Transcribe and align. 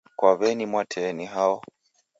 Kwa 0.17 0.31
w'eni 0.39 0.65
Mwatee 0.71 1.11
ni 1.17 1.25
hao? 1.33 1.61